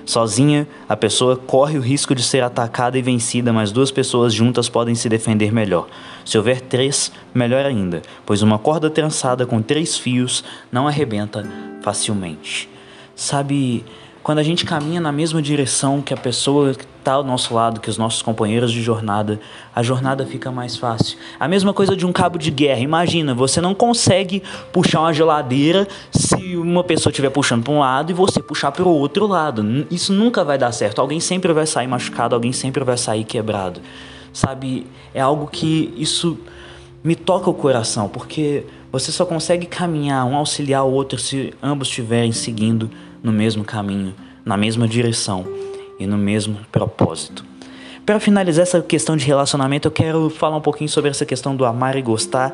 Sozinha, 0.05 0.67
a 0.87 0.95
pessoa 0.95 1.35
corre 1.35 1.77
o 1.77 1.81
risco 1.81 2.13
de 2.15 2.23
ser 2.23 2.43
atacada 2.43 2.97
e 2.97 3.01
vencida, 3.01 3.53
mas 3.53 3.71
duas 3.71 3.91
pessoas 3.91 4.33
juntas 4.33 4.67
podem 4.67 4.95
se 4.95 5.07
defender 5.07 5.51
melhor. 5.51 5.87
Se 6.25 6.37
houver 6.37 6.61
três, 6.61 7.11
melhor 7.33 7.65
ainda, 7.65 8.01
pois 8.25 8.41
uma 8.41 8.59
corda 8.59 8.89
trançada 8.89 9.45
com 9.45 9.61
três 9.61 9.97
fios 9.97 10.43
não 10.71 10.87
arrebenta 10.87 11.45
facilmente. 11.81 12.69
Sabe, 13.15 13.83
quando 14.23 14.39
a 14.39 14.43
gente 14.43 14.65
caminha 14.65 15.01
na 15.01 15.11
mesma 15.11 15.41
direção 15.41 16.01
que 16.01 16.13
a 16.13 16.17
pessoa 16.17 16.75
está 17.01 17.13
ao 17.13 17.23
nosso 17.23 17.53
lado, 17.53 17.81
que 17.81 17.89
os 17.89 17.97
nossos 17.97 18.21
companheiros 18.21 18.71
de 18.71 18.81
jornada, 18.81 19.39
a 19.75 19.83
jornada 19.83 20.25
fica 20.25 20.51
mais 20.51 20.77
fácil. 20.77 21.17
A 21.39 21.47
mesma 21.47 21.73
coisa 21.73 21.95
de 21.95 22.05
um 22.05 22.13
cabo 22.13 22.37
de 22.37 22.49
guerra. 22.49 22.79
Imagina, 22.79 23.33
você 23.33 23.59
não 23.59 23.75
consegue 23.75 24.41
puxar 24.71 25.01
uma 25.01 25.13
geladeira 25.13 25.87
se 26.11 26.55
uma 26.55 26.83
pessoa 26.83 27.11
estiver 27.11 27.29
puxando 27.29 27.63
para 27.63 27.73
um 27.73 27.79
lado 27.79 28.11
e 28.11 28.13
você 28.13 28.41
puxar 28.41 28.71
para 28.71 28.83
o 28.83 28.89
outro 28.89 29.27
lado. 29.27 29.85
Isso 29.91 30.13
nunca 30.13 30.43
vai 30.43 30.57
dar 30.57 30.71
certo. 30.71 31.01
Alguém 31.01 31.19
sempre 31.19 31.51
vai 31.51 31.65
sair 31.65 31.87
machucado, 31.87 32.35
alguém 32.35 32.53
sempre 32.53 32.83
vai 32.83 32.97
sair 32.97 33.23
quebrado. 33.23 33.81
Sabe, 34.31 34.87
é 35.13 35.19
algo 35.19 35.47
que 35.47 35.93
isso 35.97 36.37
me 37.03 37.15
toca 37.15 37.49
o 37.49 37.53
coração, 37.53 38.07
porque 38.07 38.63
você 38.91 39.11
só 39.11 39.25
consegue 39.25 39.65
caminhar 39.65 40.25
um 40.25 40.35
auxiliar 40.35 40.85
o 40.85 40.91
outro 40.91 41.19
se 41.19 41.53
ambos 41.61 41.87
estiverem 41.87 42.31
seguindo 42.31 42.89
no 43.21 43.31
mesmo 43.31 43.63
caminho, 43.63 44.13
na 44.45 44.55
mesma 44.55 44.87
direção 44.87 45.60
e 46.03 46.07
no 46.07 46.17
mesmo 46.17 46.57
propósito. 46.71 47.45
Para 48.05 48.19
finalizar 48.19 48.63
essa 48.63 48.81
questão 48.81 49.15
de 49.15 49.25
relacionamento, 49.25 49.87
eu 49.87 49.91
quero 49.91 50.29
falar 50.29 50.57
um 50.57 50.61
pouquinho 50.61 50.89
sobre 50.89 51.11
essa 51.11 51.25
questão 51.25 51.55
do 51.55 51.63
amar 51.63 51.95
e 51.95 52.01
gostar. 52.01 52.51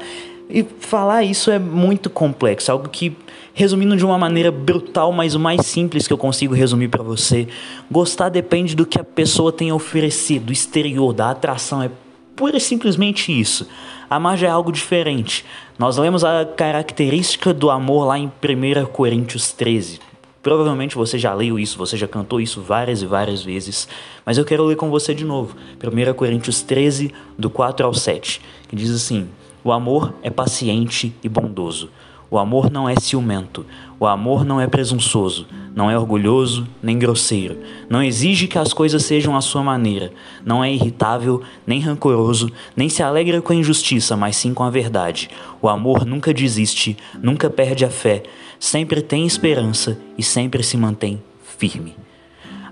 E 0.49 0.63
falar 0.79 1.23
isso 1.23 1.49
é 1.49 1.57
muito 1.57 2.09
complexo, 2.09 2.71
algo 2.71 2.87
que, 2.89 3.15
resumindo 3.53 3.95
de 3.97 4.05
uma 4.05 4.17
maneira 4.17 4.51
brutal, 4.51 5.11
mas 5.11 5.35
o 5.35 5.39
mais 5.39 5.65
simples 5.65 6.07
que 6.07 6.13
eu 6.13 6.17
consigo 6.17 6.53
resumir 6.53 6.89
para 6.89 7.03
você, 7.03 7.47
gostar 7.89 8.29
depende 8.29 8.75
do 8.75 8.85
que 8.85 8.99
a 8.99 9.03
pessoa 9.03 9.51
tem 9.51 9.69
a 9.69 9.75
oferecer, 9.75 10.39
do 10.39 10.53
exterior, 10.53 11.13
da 11.13 11.31
atração, 11.31 11.81
é 11.81 11.89
pura 12.35 12.57
e 12.57 12.61
simplesmente 12.61 13.37
isso. 13.37 13.67
Amar 14.09 14.37
já 14.37 14.47
é 14.47 14.51
algo 14.51 14.71
diferente. 14.71 15.43
Nós 15.77 15.97
lemos 15.97 16.23
a 16.23 16.45
característica 16.45 17.53
do 17.53 17.69
amor 17.69 18.05
lá 18.05 18.17
em 18.17 18.27
1 18.27 18.85
Coríntios 18.85 19.51
13. 19.51 19.99
Provavelmente 20.47 20.95
você 20.95 21.19
já 21.19 21.33
leu 21.33 21.59
isso, 21.59 21.77
você 21.77 21.97
já 21.97 22.07
cantou 22.07 22.39
isso 22.39 22.61
várias 22.61 23.01
e 23.01 23.05
várias 23.05 23.43
vezes, 23.43 23.85
mas 24.25 24.37
eu 24.37 24.45
quero 24.45 24.63
ler 24.63 24.77
com 24.77 24.89
você 24.89 25.13
de 25.13 25.25
novo. 25.25 25.57
1 25.75 26.13
Coríntios 26.13 26.61
13, 26.61 27.13
do 27.37 27.49
4 27.49 27.85
ao 27.85 27.93
7, 27.93 28.39
que 28.65 28.73
diz 28.73 28.89
assim: 28.89 29.27
O 29.61 29.73
amor 29.73 30.13
é 30.23 30.29
paciente 30.29 31.13
e 31.21 31.27
bondoso. 31.27 31.89
O 32.31 32.37
amor 32.37 32.71
não 32.71 32.87
é 32.87 32.95
ciumento. 32.97 33.65
O 33.99 34.05
amor 34.05 34.45
não 34.45 34.61
é 34.61 34.67
presunçoso, 34.67 35.47
não 35.75 35.89
é 35.89 35.97
orgulhoso 35.97 36.67
nem 36.83 36.99
grosseiro. 36.99 37.57
Não 37.89 38.03
exige 38.03 38.47
que 38.47 38.57
as 38.59 38.71
coisas 38.71 39.03
sejam 39.03 39.35
à 39.35 39.41
sua 39.41 39.63
maneira. 39.63 40.11
Não 40.45 40.63
é 40.63 40.71
irritável, 40.71 41.41
nem 41.65 41.79
rancoroso, 41.79 42.51
nem 42.75 42.89
se 42.89 43.01
alegra 43.01 43.41
com 43.41 43.51
a 43.53 43.55
injustiça, 43.55 44.15
mas 44.15 44.35
sim 44.35 44.53
com 44.53 44.63
a 44.63 44.69
verdade. 44.69 45.29
O 45.61 45.67
amor 45.67 46.05
nunca 46.05 46.33
desiste, 46.33 46.95
nunca 47.21 47.49
perde 47.49 47.83
a 47.83 47.89
fé, 47.89 48.23
sempre 48.59 49.01
tem 49.01 49.25
esperança 49.25 49.97
e 50.17 50.23
sempre 50.23 50.63
se 50.63 50.77
mantém 50.77 51.21
firme. 51.57 51.95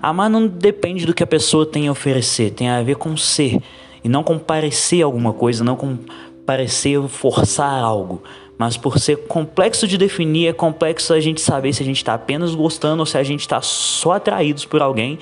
Amar 0.02 0.30
não 0.30 0.48
depende 0.48 1.06
do 1.06 1.14
que 1.14 1.24
a 1.24 1.28
pessoa 1.28 1.66
tem 1.66 1.88
a 1.88 1.92
oferecer, 1.92 2.52
tem 2.52 2.70
a 2.70 2.84
ver 2.84 2.96
com 2.96 3.18
ser 3.18 3.60
e 4.04 4.10
não 4.10 4.24
com 4.24 4.38
parecer 4.38 5.02
alguma 5.02 5.34
coisa, 5.34 5.64
não 5.64 5.76
com 5.76 5.98
parecer 6.46 7.02
forçar 7.08 7.84
algo 7.84 8.22
mas 8.58 8.78
por 8.78 9.00
ser 9.00 9.18
complexo 9.28 9.88
de 9.88 9.98
definir, 9.98 10.48
é 10.48 10.54
complexo 10.54 11.14
a 11.14 11.20
gente 11.20 11.42
saber 11.42 11.74
se 11.74 11.84
a 11.84 11.86
gente 11.86 11.98
está 11.98 12.14
apenas 12.14 12.56
gostando 12.56 13.02
ou 13.02 13.06
se 13.06 13.18
a 13.18 13.24
gente 13.24 13.42
está 13.42 13.62
só 13.62 14.14
atraídos 14.14 14.66
por 14.66 14.82
alguém 14.82 15.20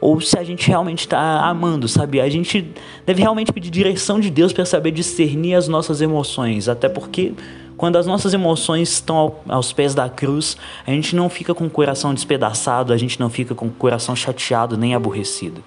ou 0.00 0.20
se 0.20 0.38
a 0.38 0.44
gente 0.44 0.68
realmente 0.68 1.00
está 1.00 1.40
amando, 1.46 1.88
sabe? 1.88 2.20
A 2.20 2.28
gente 2.28 2.70
deve 3.04 3.22
realmente 3.22 3.52
pedir 3.52 3.70
direção 3.70 4.20
de 4.20 4.30
Deus 4.30 4.52
para 4.52 4.64
saber 4.64 4.92
discernir 4.92 5.54
as 5.54 5.66
nossas 5.66 6.00
emoções, 6.00 6.68
até 6.68 6.88
porque 6.88 7.32
quando 7.76 7.96
as 7.96 8.06
nossas 8.06 8.32
emoções 8.32 8.90
estão 8.90 9.36
aos 9.48 9.72
pés 9.72 9.94
da 9.94 10.08
cruz, 10.08 10.56
a 10.86 10.90
gente 10.90 11.14
não 11.14 11.28
fica 11.28 11.54
com 11.54 11.66
o 11.66 11.70
coração 11.70 12.14
despedaçado, 12.14 12.92
a 12.92 12.96
gente 12.96 13.20
não 13.20 13.28
fica 13.28 13.54
com 13.54 13.66
o 13.66 13.70
coração 13.70 14.16
chateado 14.16 14.76
nem 14.76 14.94
aborrecido. 14.94 15.62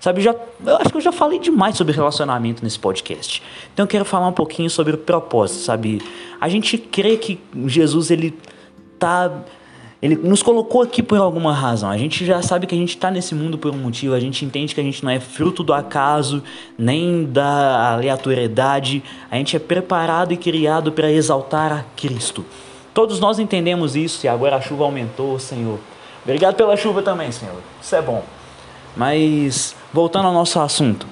Sabe, 0.00 0.20
já, 0.20 0.32
eu 0.64 0.76
acho 0.76 0.90
que 0.90 0.96
eu 0.96 1.00
já 1.00 1.10
falei 1.10 1.40
demais 1.40 1.76
sobre 1.76 1.92
relacionamento 1.92 2.62
nesse 2.62 2.78
podcast. 2.78 3.42
Então 3.74 3.82
eu 3.82 3.88
quero 3.88 4.04
falar 4.04 4.28
um 4.28 4.32
pouquinho 4.32 4.70
sobre 4.70 4.94
o 4.94 4.98
propósito, 4.98 5.62
sabe? 5.62 6.00
A 6.40 6.48
gente 6.48 6.78
crê 6.78 7.16
que 7.16 7.40
Jesus 7.66 8.12
ele 8.12 8.32
tá 8.96 9.28
ele 10.00 10.14
nos 10.14 10.42
colocou 10.42 10.82
aqui 10.82 11.02
por 11.02 11.18
alguma 11.18 11.52
razão. 11.52 11.90
A 11.90 11.98
gente 11.98 12.24
já 12.24 12.40
sabe 12.40 12.66
que 12.66 12.74
a 12.74 12.78
gente 12.78 12.90
está 12.90 13.10
nesse 13.10 13.34
mundo 13.34 13.58
por 13.58 13.74
um 13.74 13.78
motivo. 13.78 14.14
A 14.14 14.20
gente 14.20 14.44
entende 14.44 14.72
que 14.74 14.80
a 14.80 14.84
gente 14.84 15.04
não 15.04 15.10
é 15.10 15.18
fruto 15.18 15.64
do 15.64 15.72
acaso, 15.72 16.42
nem 16.78 17.24
da 17.24 17.94
aleatoriedade. 17.94 19.02
A 19.28 19.36
gente 19.36 19.56
é 19.56 19.58
preparado 19.58 20.32
e 20.32 20.36
criado 20.36 20.92
para 20.92 21.10
exaltar 21.10 21.72
a 21.72 21.84
Cristo. 21.96 22.44
Todos 22.94 23.18
nós 23.18 23.40
entendemos 23.40 23.96
isso 23.96 24.24
e 24.24 24.28
agora 24.28 24.56
a 24.56 24.60
chuva 24.60 24.84
aumentou, 24.84 25.38
Senhor. 25.38 25.78
Obrigado 26.22 26.54
pela 26.54 26.76
chuva 26.76 27.02
também, 27.02 27.32
Senhor. 27.32 27.60
Isso 27.82 27.96
é 27.96 28.02
bom. 28.02 28.22
Mas 28.96 29.74
voltando 29.92 30.26
ao 30.26 30.32
nosso 30.32 30.60
assunto, 30.60 31.06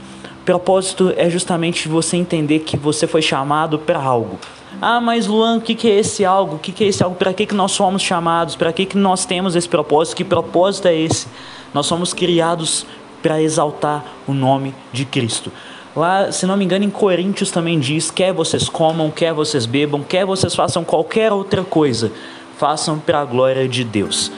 propósito 0.45 1.13
é 1.17 1.29
justamente 1.29 1.89
você 1.89 2.17
entender 2.17 2.61
que 2.61 2.77
você 2.77 3.07
foi 3.07 3.23
chamado 3.23 3.81
para 3.81 4.01
algo. 4.01 4.39
Ah, 4.81 5.01
mas 5.01 5.27
Luan, 5.27 5.57
o 5.57 5.61
que, 5.61 5.75
que 5.75 5.89
é 5.89 5.99
esse 5.99 6.25
algo? 6.25 6.57
O 6.57 6.59
que, 6.59 6.71
que 6.71 6.85
é 6.85 6.89
esse 6.89 7.03
algo? 7.03 7.17
Para 7.17 7.33
que, 7.33 7.47
que 7.47 7.55
nós 7.55 7.73
somos 7.73 8.03
chamados? 8.03 8.57
Para 8.57 8.73
que, 8.73 8.85
que 8.85 8.97
nós 8.97 9.25
temos 9.25 9.57
esse 9.57 9.69
propósito? 9.69 10.17
Que 10.17 10.25
propósito 10.25 10.89
é 10.89 10.95
esse? 10.95 11.27
Nós 11.73 11.87
somos 11.87 12.13
criados 12.13 12.87
para 13.23 13.41
exaltar 13.41 14.05
o 14.27 14.35
nome 14.35 14.75
de 14.93 15.05
Cristo. 15.05 15.51
Lá, 15.95 16.31
se 16.31 16.45
não 16.45 16.59
me 16.59 16.65
engano, 16.65 16.85
em 16.85 16.91
Coríntios 16.91 17.51
também 17.51 17.81
diz: 17.81 18.11
quer 18.11 18.33
vocês 18.33 18.69
comam, 18.69 19.11
quer 19.11 19.33
vocês 19.33 19.65
bebam, 19.65 20.03
quer 20.03 20.27
vocês 20.27 20.55
façam 20.55 20.85
qualquer 20.85 21.33
outra 21.33 21.65
coisa, 21.65 22.13
façam 22.59 22.99
para 22.99 23.21
a 23.21 23.25
glória 23.25 23.67
de 23.67 23.83
Deus. 23.83 24.31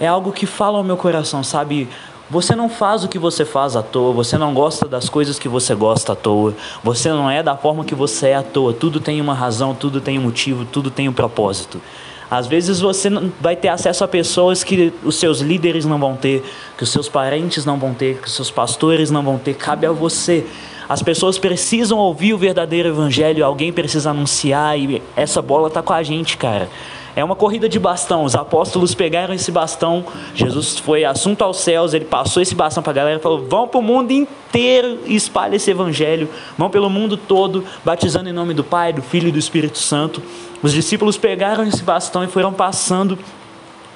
É 0.00 0.08
algo 0.08 0.32
que 0.32 0.44
fala 0.44 0.76
ao 0.78 0.84
meu 0.84 0.96
coração, 0.96 1.44
sabe? 1.44 1.88
Você 2.30 2.56
não 2.56 2.70
faz 2.70 3.04
o 3.04 3.08
que 3.08 3.18
você 3.18 3.44
faz 3.44 3.76
à 3.76 3.82
toa, 3.82 4.12
você 4.12 4.38
não 4.38 4.54
gosta 4.54 4.88
das 4.88 5.08
coisas 5.10 5.38
que 5.38 5.48
você 5.48 5.74
gosta 5.74 6.14
à 6.14 6.16
toa, 6.16 6.54
você 6.82 7.10
não 7.10 7.30
é 7.30 7.42
da 7.42 7.54
forma 7.54 7.84
que 7.84 7.94
você 7.94 8.28
é 8.28 8.36
à 8.36 8.42
toa. 8.42 8.72
Tudo 8.72 8.98
tem 8.98 9.20
uma 9.20 9.34
razão, 9.34 9.74
tudo 9.74 10.00
tem 10.00 10.18
um 10.18 10.22
motivo, 10.22 10.64
tudo 10.64 10.90
tem 10.90 11.08
um 11.08 11.12
propósito. 11.12 11.80
Às 12.30 12.46
vezes 12.46 12.80
você 12.80 13.10
vai 13.40 13.54
ter 13.54 13.68
acesso 13.68 14.02
a 14.02 14.08
pessoas 14.08 14.64
que 14.64 14.92
os 15.04 15.16
seus 15.16 15.40
líderes 15.40 15.84
não 15.84 15.98
vão 15.98 16.16
ter, 16.16 16.42
que 16.76 16.82
os 16.82 16.90
seus 16.90 17.08
parentes 17.08 17.66
não 17.66 17.78
vão 17.78 17.92
ter, 17.92 18.18
que 18.18 18.26
os 18.26 18.34
seus 18.34 18.50
pastores 18.50 19.10
não 19.10 19.22
vão 19.22 19.38
ter. 19.38 19.54
Cabe 19.54 19.86
a 19.86 19.92
você. 19.92 20.46
As 20.88 21.02
pessoas 21.02 21.38
precisam 21.38 21.98
ouvir 21.98 22.34
o 22.34 22.38
verdadeiro 22.38 22.88
evangelho, 22.88 23.44
alguém 23.44 23.72
precisa 23.72 24.10
anunciar 24.10 24.78
e 24.78 25.02
essa 25.14 25.40
bola 25.40 25.70
tá 25.70 25.82
com 25.82 25.92
a 25.92 26.02
gente, 26.02 26.36
cara. 26.36 26.68
É 27.16 27.22
uma 27.22 27.36
corrida 27.36 27.68
de 27.68 27.78
bastão. 27.78 28.24
Os 28.24 28.34
apóstolos 28.34 28.94
pegaram 28.94 29.32
esse 29.32 29.52
bastão. 29.52 30.04
Jesus 30.34 30.78
foi 30.78 31.04
assunto 31.04 31.42
aos 31.42 31.58
céus. 31.58 31.94
Ele 31.94 32.04
passou 32.04 32.42
esse 32.42 32.54
bastão 32.54 32.82
para 32.82 32.90
a 32.90 32.94
galera 32.94 33.18
e 33.18 33.22
falou: 33.22 33.46
Vão 33.46 33.68
para 33.68 33.78
o 33.78 33.82
mundo 33.82 34.10
inteiro 34.10 34.98
e 35.06 35.14
espalhe 35.14 35.56
esse 35.56 35.70
evangelho. 35.70 36.28
Vão 36.58 36.68
pelo 36.68 36.90
mundo 36.90 37.16
todo, 37.16 37.64
batizando 37.84 38.28
em 38.28 38.32
nome 38.32 38.52
do 38.52 38.64
Pai, 38.64 38.92
do 38.92 39.00
Filho 39.00 39.28
e 39.28 39.32
do 39.32 39.38
Espírito 39.38 39.78
Santo. 39.78 40.20
Os 40.60 40.72
discípulos 40.72 41.16
pegaram 41.16 41.64
esse 41.64 41.82
bastão 41.82 42.24
e 42.24 42.26
foram 42.26 42.52
passando 42.52 43.16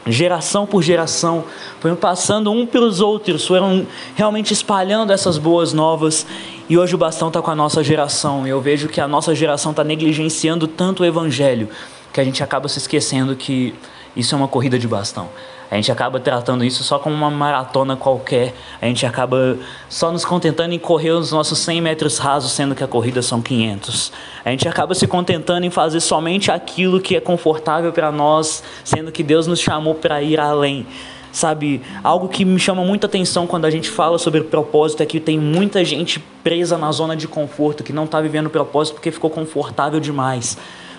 geração 0.06 0.64
por 0.64 0.82
geração, 0.82 1.44
foram 1.80 1.96
passando 1.96 2.50
um 2.50 2.64
pelos 2.64 3.00
outros, 3.00 3.46
foram 3.46 3.87
realmente 4.14 4.52
espalhando 4.52 5.12
essas 5.12 5.37
boas 5.38 5.72
novas. 5.72 6.25
E 6.68 6.78
hoje 6.78 6.94
o 6.94 6.98
bastão 6.98 7.28
está 7.28 7.42
com 7.42 7.50
a 7.50 7.54
nossa 7.54 7.82
geração. 7.82 8.46
E 8.46 8.50
eu 8.50 8.60
vejo 8.60 8.88
que 8.88 9.00
a 9.00 9.08
nossa 9.08 9.34
geração 9.34 9.72
está 9.72 9.82
negligenciando 9.82 10.68
tanto 10.68 11.02
o 11.02 11.06
evangelho 11.06 11.68
que 12.12 12.20
a 12.20 12.24
gente 12.24 12.42
acaba 12.42 12.68
se 12.68 12.78
esquecendo 12.78 13.36
que 13.36 13.74
isso 14.16 14.34
é 14.34 14.38
uma 14.38 14.48
corrida 14.48 14.78
de 14.78 14.88
bastão. 14.88 15.28
A 15.70 15.74
gente 15.74 15.92
acaba 15.92 16.18
tratando 16.18 16.64
isso 16.64 16.82
só 16.82 16.98
como 16.98 17.14
uma 17.14 17.30
maratona 17.30 17.94
qualquer. 17.94 18.54
A 18.80 18.86
gente 18.86 19.04
acaba 19.04 19.58
só 19.88 20.10
nos 20.10 20.24
contentando 20.24 20.72
em 20.72 20.78
correr 20.78 21.10
os 21.10 21.30
nossos 21.30 21.58
100 21.58 21.82
metros 21.82 22.16
rasos, 22.16 22.52
sendo 22.52 22.74
que 22.74 22.82
a 22.82 22.86
corrida 22.86 23.20
são 23.20 23.42
500. 23.42 24.10
A 24.44 24.50
gente 24.50 24.66
acaba 24.66 24.94
se 24.94 25.06
contentando 25.06 25.66
em 25.66 25.70
fazer 25.70 26.00
somente 26.00 26.50
aquilo 26.50 27.00
que 27.00 27.16
é 27.16 27.20
confortável 27.20 27.92
para 27.92 28.10
nós, 28.10 28.62
sendo 28.82 29.12
que 29.12 29.22
Deus 29.22 29.46
nos 29.46 29.60
chamou 29.60 29.94
para 29.94 30.22
ir 30.22 30.40
além. 30.40 30.86
Sabe, 31.30 31.82
algo 32.02 32.26
que 32.28 32.46
me 32.46 32.58
chama 32.58 32.82
muita 32.82 33.06
atenção 33.06 33.46
quando 33.46 33.66
a 33.66 33.70
gente 33.70 33.90
fala 33.90 34.18
sobre 34.18 34.40
propósito 34.40 35.02
é 35.02 35.06
que 35.06 35.20
tem 35.20 35.38
muita 35.38 35.84
gente 35.84 36.18
presa 36.42 36.78
na 36.78 36.90
zona 36.90 37.14
de 37.14 37.28
conforto, 37.28 37.84
que 37.84 37.92
não 37.92 38.04
está 38.04 38.18
vivendo 38.22 38.48
propósito 38.48 38.94
porque 38.94 39.10
ficou 39.10 39.28
confortável 39.28 40.00
demais. 40.00 40.56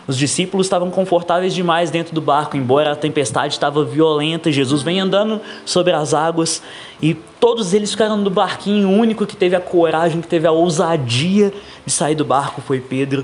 Os 0.09 0.17
discípulos 0.17 0.65
estavam 0.65 0.89
confortáveis 0.89 1.53
demais 1.53 1.91
dentro 1.91 2.15
do 2.15 2.19
barco, 2.19 2.57
embora 2.57 2.93
a 2.93 2.95
tempestade 2.95 3.53
estava 3.53 3.85
violenta. 3.85 4.51
Jesus 4.51 4.81
vem 4.81 4.99
andando 4.99 5.39
sobre 5.63 5.93
as 5.93 6.15
águas 6.15 6.63
e 6.99 7.13
todos 7.13 7.75
eles 7.75 7.91
ficaram 7.91 8.17
no 8.17 8.29
barquinho. 8.31 8.89
O 8.89 8.91
único 8.91 9.23
que 9.27 9.37
teve 9.37 9.55
a 9.55 9.61
coragem, 9.61 10.19
que 10.19 10.27
teve 10.27 10.47
a 10.47 10.51
ousadia 10.51 11.53
de 11.85 11.93
sair 11.93 12.15
do 12.15 12.25
barco 12.25 12.59
foi 12.59 12.79
Pedro. 12.79 13.23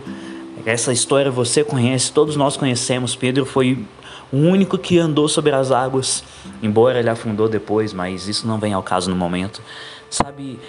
Essa 0.63 0.93
história 0.93 1.31
você 1.31 1.63
conhece, 1.63 2.11
todos 2.11 2.35
nós 2.35 2.55
conhecemos. 2.55 3.15
Pedro 3.15 3.47
foi 3.47 3.83
o 4.31 4.37
único 4.37 4.77
que 4.77 4.99
andou 4.99 5.27
sobre 5.27 5.53
as 5.53 5.71
águas, 5.71 6.23
embora 6.61 6.99
ele 6.99 7.09
afundou 7.09 7.49
depois, 7.49 7.93
mas 7.93 8.27
isso 8.27 8.45
não 8.45 8.59
vem 8.59 8.73
ao 8.73 8.83
caso 8.83 9.09
no 9.09 9.15
momento. 9.15 9.59
Sabe, 10.07 10.59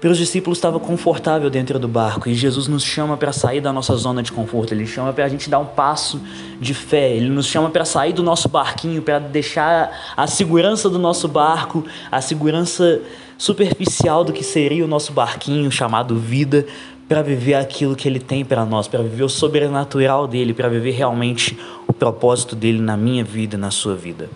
para 0.00 0.10
os 0.10 0.16
discípulos 0.16 0.58
estava 0.58 0.80
confortável 0.80 1.50
dentro 1.50 1.78
do 1.78 1.86
barco 1.86 2.28
e 2.28 2.34
Jesus 2.34 2.66
nos 2.66 2.82
chama 2.82 3.16
para 3.16 3.32
sair 3.32 3.60
da 3.60 3.72
nossa 3.72 3.94
zona 3.96 4.22
de 4.22 4.32
conforto, 4.32 4.72
ele 4.72 4.86
chama 4.86 5.12
para 5.12 5.26
a 5.26 5.28
gente 5.28 5.50
dar 5.50 5.58
um 5.58 5.66
passo 5.66 6.20
de 6.58 6.72
fé, 6.72 7.14
ele 7.14 7.28
nos 7.28 7.46
chama 7.46 7.68
para 7.68 7.84
sair 7.84 8.14
do 8.14 8.22
nosso 8.22 8.48
barquinho, 8.48 9.02
para 9.02 9.18
deixar 9.18 10.14
a 10.16 10.26
segurança 10.26 10.88
do 10.88 10.98
nosso 10.98 11.28
barco, 11.28 11.84
a 12.10 12.20
segurança 12.20 13.02
superficial 13.36 14.24
do 14.24 14.32
que 14.32 14.42
seria 14.42 14.84
o 14.84 14.88
nosso 14.88 15.12
barquinho 15.12 15.70
chamado 15.70 16.16
vida, 16.16 16.66
para 17.06 17.22
viver 17.22 17.54
aquilo 17.54 17.96
que 17.96 18.06
ele 18.06 18.20
tem 18.20 18.44
para 18.44 18.64
nós, 18.64 18.86
para 18.86 19.02
viver 19.02 19.24
o 19.24 19.28
sobrenatural 19.28 20.28
dele, 20.28 20.54
para 20.54 20.68
viver 20.68 20.92
realmente 20.92 21.58
o 21.88 21.92
propósito 21.92 22.54
dele 22.54 22.80
na 22.80 22.96
minha 22.96 23.24
vida, 23.24 23.58
na 23.58 23.72
sua 23.72 23.96
vida. 23.96 24.30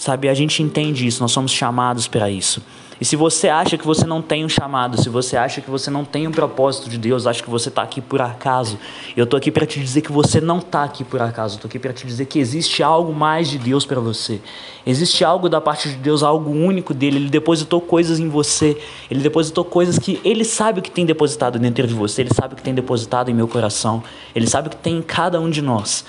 Sabe, 0.00 0.30
a 0.30 0.34
gente 0.34 0.62
entende 0.62 1.06
isso, 1.06 1.20
nós 1.20 1.30
somos 1.30 1.52
chamados 1.52 2.08
para 2.08 2.30
isso. 2.30 2.62
E 2.98 3.04
se 3.04 3.16
você 3.16 3.50
acha 3.50 3.76
que 3.76 3.84
você 3.84 4.06
não 4.06 4.22
tem 4.22 4.46
um 4.46 4.48
chamado, 4.48 4.98
se 4.98 5.10
você 5.10 5.36
acha 5.36 5.60
que 5.60 5.70
você 5.70 5.90
não 5.90 6.06
tem 6.06 6.26
um 6.26 6.30
propósito 6.30 6.88
de 6.88 6.96
Deus, 6.96 7.26
acha 7.26 7.42
que 7.42 7.50
você 7.50 7.68
está 7.68 7.82
aqui 7.82 8.00
por 8.00 8.22
acaso, 8.22 8.78
eu 9.14 9.24
estou 9.24 9.36
aqui 9.36 9.50
para 9.50 9.66
te 9.66 9.78
dizer 9.78 10.00
que 10.00 10.10
você 10.10 10.40
não 10.40 10.56
está 10.56 10.84
aqui 10.84 11.04
por 11.04 11.20
acaso. 11.20 11.56
Estou 11.56 11.68
aqui 11.68 11.78
para 11.78 11.92
te 11.92 12.06
dizer 12.06 12.24
que 12.24 12.38
existe 12.38 12.82
algo 12.82 13.12
mais 13.12 13.50
de 13.50 13.58
Deus 13.58 13.84
para 13.84 14.00
você. 14.00 14.40
Existe 14.86 15.22
algo 15.22 15.50
da 15.50 15.60
parte 15.60 15.90
de 15.90 15.96
Deus, 15.96 16.22
algo 16.22 16.50
único 16.50 16.94
dele. 16.94 17.18
Ele 17.18 17.28
depositou 17.28 17.78
coisas 17.78 18.18
em 18.18 18.28
você. 18.30 18.80
Ele 19.10 19.20
depositou 19.20 19.66
coisas 19.66 19.98
que 19.98 20.18
ele 20.24 20.46
sabe 20.46 20.80
que 20.80 20.90
tem 20.90 21.04
depositado 21.04 21.58
dentro 21.58 21.86
de 21.86 21.92
você. 21.92 22.22
Ele 22.22 22.32
sabe 22.34 22.54
que 22.54 22.62
tem 22.62 22.74
depositado 22.74 23.30
em 23.30 23.34
meu 23.34 23.46
coração. 23.46 24.02
Ele 24.34 24.46
sabe 24.46 24.70
que 24.70 24.76
tem 24.76 24.96
em 24.96 25.02
cada 25.02 25.38
um 25.38 25.50
de 25.50 25.60
nós. 25.60 26.06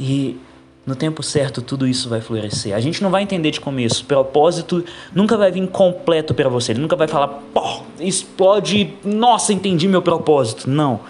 E 0.00 0.40
no 0.88 0.96
tempo 0.96 1.22
certo 1.22 1.60
tudo 1.60 1.86
isso 1.86 2.08
vai 2.08 2.22
florescer. 2.22 2.74
A 2.74 2.80
gente 2.80 3.02
não 3.02 3.10
vai 3.10 3.22
entender 3.22 3.50
de 3.50 3.60
começo. 3.60 4.06
Propósito 4.06 4.82
nunca 5.14 5.36
vai 5.36 5.52
vir 5.52 5.68
completo 5.68 6.32
para 6.32 6.48
você. 6.48 6.72
Ele 6.72 6.80
nunca 6.80 6.96
vai 6.96 7.06
falar, 7.06 7.28
pô, 7.52 7.82
explode, 8.00 8.94
nossa, 9.04 9.52
entendi 9.52 9.86
meu 9.86 10.00
propósito. 10.00 10.68
Não. 10.68 11.00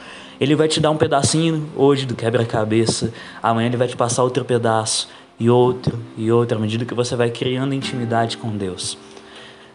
Ele 0.40 0.56
vai 0.56 0.66
te 0.66 0.80
dar 0.80 0.90
um 0.90 0.97
pedacinho 0.97 1.68
hoje 1.76 2.06
do 2.06 2.16
quebra-cabeça. 2.16 3.12
Amanhã 3.40 3.68
ele 3.68 3.76
vai 3.76 3.87
te 3.87 3.97
passar 3.97 4.25
outro 4.25 4.44
pedaço 4.44 5.08
e 5.38 5.49
outro 5.49 6.00
e 6.16 6.32
outro 6.32 6.58
à 6.58 6.61
medida 6.61 6.85
que 6.85 6.94
você 6.94 7.14
vai 7.14 7.30
criando 7.30 7.73
intimidade 7.73 8.37
com 8.37 8.50
Deus. 8.56 8.99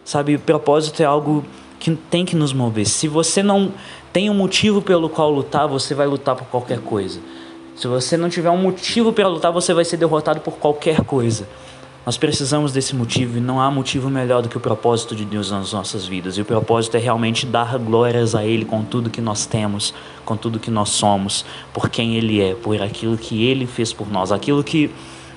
Sabe, 0.04 0.34
o 0.34 0.38
propósito 0.38 1.02
é 1.02 1.06
algo 1.06 1.42
que 1.80 1.96
tem 1.96 2.26
que 2.26 2.36
nos 2.36 2.52
mover. 2.52 2.86
Se 2.86 3.08
você 3.08 3.42
não 3.42 3.72
tem 4.12 4.28
um 4.28 4.34
motivo 4.34 4.82
pelo 4.82 5.08
qual 5.08 5.30
lutar, 5.30 5.66
você 5.66 5.94
vai 5.94 6.06
lutar 6.06 6.36
por 6.36 6.46
qualquer 6.48 6.80
coisa. 6.80 7.20
Se 7.76 7.88
você 7.88 8.16
não 8.16 8.28
tiver 8.28 8.50
um 8.50 8.56
motivo 8.56 9.12
para 9.12 9.26
lutar, 9.26 9.52
você 9.52 9.74
vai 9.74 9.84
ser 9.84 9.96
derrotado 9.96 10.40
por 10.40 10.54
qualquer 10.54 11.02
coisa. 11.02 11.48
Nós 12.06 12.16
precisamos 12.16 12.70
desse 12.70 12.94
motivo 12.94 13.38
e 13.38 13.40
não 13.40 13.60
há 13.60 13.70
motivo 13.70 14.10
melhor 14.10 14.42
do 14.42 14.48
que 14.48 14.56
o 14.56 14.60
propósito 14.60 15.16
de 15.16 15.24
Deus 15.24 15.50
nas 15.50 15.72
nossas 15.72 16.06
vidas. 16.06 16.36
E 16.36 16.42
o 16.42 16.44
propósito 16.44 16.96
é 16.96 17.00
realmente 17.00 17.46
dar 17.46 17.76
glórias 17.78 18.34
a 18.34 18.44
Ele 18.44 18.64
com 18.64 18.84
tudo 18.84 19.10
que 19.10 19.20
nós 19.20 19.46
temos, 19.46 19.92
com 20.24 20.36
tudo 20.36 20.60
que 20.60 20.70
nós 20.70 20.90
somos, 20.90 21.44
por 21.72 21.88
quem 21.88 22.14
Ele 22.14 22.40
é, 22.42 22.54
por 22.54 22.80
aquilo 22.80 23.16
que 23.16 23.44
Ele 23.46 23.66
fez 23.66 23.92
por 23.92 24.08
nós, 24.08 24.30
aquilo 24.30 24.62
que 24.62 24.90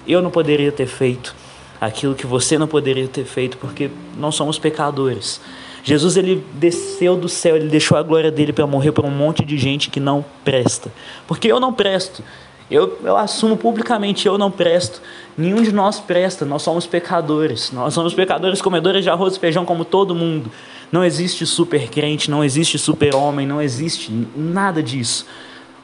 eu 0.05 0.21
não 0.21 0.29
poderia 0.29 0.71
ter 0.71 0.87
feito, 0.87 1.33
aquilo 1.81 2.13
que 2.13 2.27
você 2.27 2.57
não 2.57 2.67
poderia 2.67 3.07
ter 3.07 3.25
feito, 3.25 3.57
porque 3.57 3.89
nós 4.17 4.35
somos 4.35 4.59
pecadores. 4.59 5.41
Jesus 5.83 6.17
ele 6.17 6.43
desceu 6.53 7.15
do 7.15 7.29
céu, 7.29 7.55
ele 7.55 7.69
deixou 7.69 7.97
a 7.97 8.03
glória 8.03 8.31
dele 8.31 8.51
para 8.51 8.67
morrer 8.67 8.91
por 8.91 9.05
um 9.05 9.11
monte 9.11 9.45
de 9.45 9.57
gente 9.57 9.89
que 9.89 9.99
não 9.99 10.23
presta. 10.43 10.91
Porque 11.27 11.51
eu 11.51 11.59
não 11.59 11.73
presto. 11.73 12.23
Eu, 12.69 12.99
eu 13.03 13.15
assumo 13.15 13.55
publicamente, 13.55 14.27
eu 14.27 14.37
não 14.37 14.51
presto. 14.51 15.01
Nenhum 15.37 15.61
de 15.61 15.71
nós 15.71 15.99
presta, 15.99 16.43
nós 16.45 16.61
somos 16.61 16.85
pecadores. 16.85 17.71
Nós 17.71 17.93
somos 17.93 18.13
pecadores 18.13 18.61
comedores 18.61 19.03
de 19.03 19.09
arroz 19.09 19.35
e 19.35 19.39
feijão 19.39 19.65
como 19.65 19.85
todo 19.85 20.13
mundo. 20.13 20.51
Não 20.91 21.03
existe 21.03 21.45
super 21.45 21.89
crente, 21.89 22.29
não 22.29 22.43
existe 22.43 22.77
super 22.77 23.15
homem, 23.15 23.47
não 23.47 23.61
existe 23.61 24.11
nada 24.35 24.83
disso. 24.83 25.25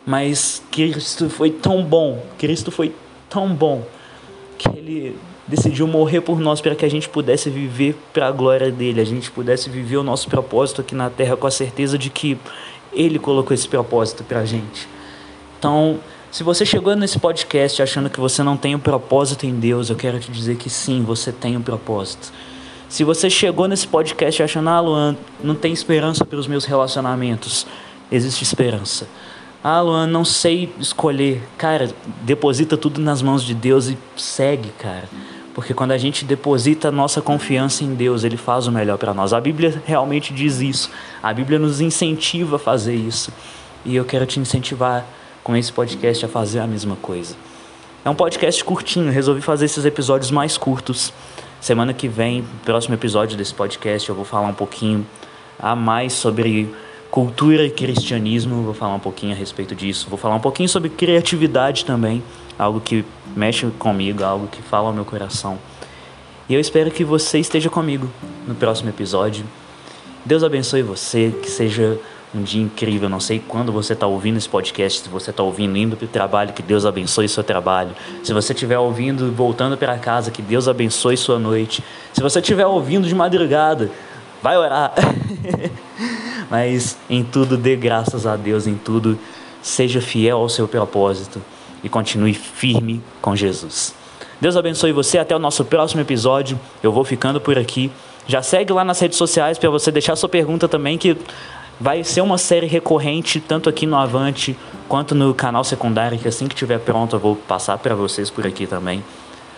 Mas 0.05 0.61
Cristo 0.69 1.29
foi 1.29 1.49
tão 1.49 1.83
bom, 1.83 2.21
Cristo 2.37 2.69
foi 2.69 2.93
tão 3.29 3.53
bom, 3.53 3.83
que 4.57 4.67
Ele 4.69 5.15
decidiu 5.47 5.87
morrer 5.87 6.21
por 6.21 6.39
nós 6.39 6.61
para 6.61 6.75
que 6.75 6.85
a 6.85 6.89
gente 6.89 7.09
pudesse 7.09 7.49
viver 7.49 7.95
para 8.13 8.27
a 8.27 8.31
glória 8.31 8.71
dele, 8.71 9.01
a 9.01 9.05
gente 9.05 9.29
pudesse 9.29 9.69
viver 9.69 9.97
o 9.97 10.03
nosso 10.03 10.29
propósito 10.29 10.81
aqui 10.81 10.95
na 10.95 11.09
terra 11.09 11.35
com 11.35 11.47
a 11.47 11.51
certeza 11.51 11.97
de 11.97 12.09
que 12.09 12.37
ele 12.93 13.19
colocou 13.19 13.53
esse 13.53 13.67
propósito 13.67 14.23
para 14.23 14.39
a 14.39 14.45
gente. 14.45 14.87
Então, 15.59 15.99
se 16.31 16.43
você 16.43 16.65
chegou 16.65 16.95
nesse 16.95 17.19
podcast 17.19 17.81
achando 17.81 18.09
que 18.09 18.19
você 18.19 18.41
não 18.41 18.57
tem 18.57 18.73
um 18.75 18.79
propósito 18.79 19.45
em 19.45 19.53
Deus, 19.53 19.89
eu 19.89 19.95
quero 19.95 20.19
te 20.19 20.31
dizer 20.31 20.55
que 20.55 20.69
sim, 20.69 21.03
você 21.03 21.31
tem 21.31 21.57
um 21.57 21.61
propósito. 21.61 22.31
Se 22.87 23.03
você 23.03 23.29
chegou 23.29 23.67
nesse 23.67 23.87
podcast 23.87 24.43
achando, 24.43 24.69
ah, 24.69 24.79
Luan, 24.79 25.17
não 25.43 25.55
tem 25.55 25.73
esperança 25.73 26.23
pelos 26.23 26.47
meus 26.47 26.65
relacionamentos, 26.65 27.65
existe 28.11 28.43
esperança. 28.43 29.07
Ah, 29.63 29.79
Luan, 29.81 30.07
não 30.07 30.25
sei 30.25 30.73
escolher. 30.77 31.41
Cara, 31.57 31.89
deposita 32.21 32.75
tudo 32.75 32.99
nas 32.99 33.21
mãos 33.21 33.43
de 33.43 33.53
Deus 33.53 33.87
e 33.87 33.97
segue, 34.17 34.69
cara. 34.77 35.07
Porque 35.53 35.73
quando 35.73 35.91
a 35.91 35.97
gente 35.97 36.25
deposita 36.25 36.91
nossa 36.91 37.21
confiança 37.21 37.83
em 37.83 37.93
Deus, 37.93 38.23
Ele 38.23 38.37
faz 38.37 38.67
o 38.67 38.71
melhor 38.71 38.97
para 38.97 39.13
nós. 39.13 39.33
A 39.33 39.39
Bíblia 39.39 39.81
realmente 39.85 40.33
diz 40.33 40.59
isso. 40.59 40.89
A 41.21 41.31
Bíblia 41.33 41.59
nos 41.59 41.79
incentiva 41.79 42.55
a 42.55 42.59
fazer 42.59 42.95
isso. 42.95 43.31
E 43.85 43.95
eu 43.95 44.03
quero 44.03 44.25
te 44.25 44.39
incentivar 44.39 45.05
com 45.43 45.55
esse 45.55 45.71
podcast 45.71 46.25
a 46.25 46.29
fazer 46.29 46.59
a 46.59 46.67
mesma 46.67 46.95
coisa. 46.95 47.35
É 48.03 48.09
um 48.09 48.15
podcast 48.15 48.63
curtinho, 48.63 49.11
resolvi 49.11 49.41
fazer 49.41 49.65
esses 49.65 49.85
episódios 49.85 50.31
mais 50.31 50.57
curtos. 50.57 51.13
Semana 51.61 51.93
que 51.93 52.07
vem, 52.07 52.43
próximo 52.65 52.95
episódio 52.95 53.37
desse 53.37 53.53
podcast, 53.53 54.09
eu 54.09 54.15
vou 54.15 54.25
falar 54.25 54.47
um 54.47 54.53
pouquinho 54.53 55.05
a 55.59 55.75
mais 55.75 56.13
sobre 56.13 56.69
cultura 57.09 57.63
e 57.63 57.69
cristianismo, 57.69 58.63
vou 58.63 58.73
falar 58.73 58.95
um 58.95 58.99
pouquinho 58.99 59.33
a 59.33 59.35
respeito 59.35 59.75
disso. 59.75 60.07
Vou 60.09 60.17
falar 60.17 60.35
um 60.35 60.39
pouquinho 60.39 60.67
sobre 60.67 60.89
criatividade 60.89 61.85
também, 61.85 62.23
algo 62.57 62.79
que 62.79 63.05
mexe 63.35 63.65
comigo, 63.79 64.23
algo 64.23 64.47
que 64.47 64.61
fala 64.61 64.87
ao 64.87 64.93
meu 64.93 65.05
coração. 65.05 65.57
E 66.47 66.53
eu 66.53 66.59
espero 66.59 66.91
que 66.91 67.03
você 67.03 67.39
esteja 67.39 67.69
comigo 67.69 68.09
no 68.47 68.53
próximo 68.53 68.89
episódio. 68.89 69.45
Deus 70.25 70.43
abençoe 70.43 70.81
você, 70.81 71.33
que 71.41 71.49
seja 71.49 71.99
um 72.33 72.41
dia 72.41 72.61
incrível. 72.61 73.09
Não 73.09 73.19
sei 73.19 73.39
quando 73.39 73.71
você 73.71 73.93
está 73.93 74.05
ouvindo 74.07 74.37
esse 74.37 74.49
podcast, 74.49 75.03
se 75.03 75.09
você 75.09 75.29
está 75.29 75.41
ouvindo 75.41 75.77
indo 75.77 75.95
para 75.95 76.05
o 76.05 76.07
trabalho, 76.07 76.53
que 76.53 76.61
Deus 76.61 76.85
abençoe 76.85 77.29
seu 77.29 77.43
trabalho. 77.43 77.91
Se 78.23 78.33
você 78.33 78.53
estiver 78.53 78.77
ouvindo 78.77 79.31
voltando 79.31 79.77
para 79.77 79.97
casa, 79.97 80.31
que 80.31 80.41
Deus 80.41 80.67
abençoe 80.67 81.15
sua 81.15 81.39
noite. 81.39 81.83
Se 82.13 82.21
você 82.21 82.39
estiver 82.39 82.65
ouvindo 82.65 83.07
de 83.07 83.15
madrugada, 83.15 83.89
vai 84.41 84.57
orar. 84.57 84.93
Mas 86.51 86.97
em 87.09 87.23
tudo 87.23 87.57
dê 87.57 87.75
graças 87.75 88.25
a 88.25 88.35
Deus, 88.35 88.67
em 88.67 88.75
tudo 88.75 89.17
seja 89.61 90.01
fiel 90.01 90.39
ao 90.39 90.49
seu 90.49 90.67
propósito 90.67 91.41
e 91.83 91.89
continue 91.89 92.33
firme 92.33 93.01
com 93.21 93.35
Jesus. 93.35 93.93
Deus 94.39 94.55
abençoe 94.57 94.91
você. 94.91 95.17
Até 95.17 95.35
o 95.35 95.39
nosso 95.39 95.63
próximo 95.65 96.01
episódio. 96.01 96.59
Eu 96.81 96.91
vou 96.91 97.03
ficando 97.03 97.39
por 97.39 97.57
aqui. 97.57 97.91
Já 98.27 98.41
segue 98.41 98.71
lá 98.71 98.83
nas 98.83 98.99
redes 98.99 99.17
sociais 99.17 99.57
para 99.57 99.69
você 99.69 99.91
deixar 99.91 100.15
sua 100.15 100.29
pergunta 100.29 100.67
também, 100.67 100.97
que 100.97 101.17
vai 101.79 102.03
ser 102.03 102.21
uma 102.21 102.37
série 102.37 102.67
recorrente, 102.67 103.39
tanto 103.39 103.69
aqui 103.69 103.85
no 103.85 103.97
Avante 103.97 104.57
quanto 104.87 105.13
no 105.13 105.33
canal 105.33 105.63
secundário, 105.63 106.17
que 106.17 106.27
assim 106.27 106.47
que 106.47 106.53
estiver 106.53 106.79
pronto 106.79 107.15
eu 107.15 107.19
vou 107.19 107.35
passar 107.35 107.77
para 107.77 107.95
vocês 107.95 108.29
por 108.29 108.45
aqui 108.47 108.65
também. 108.65 109.03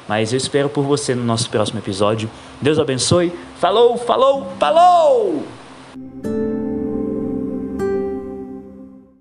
Mas 0.08 0.34
eu 0.34 0.38
espero 0.38 0.70
por 0.70 0.84
você 0.84 1.16
no 1.16 1.24
nosso 1.24 1.50
próximo 1.50 1.80
episódio. 1.80 2.30
Deus 2.62 2.80
abençoe. 2.80 3.34
Falou, 3.60 3.98
falou, 3.98 4.48
falou! 4.60 5.65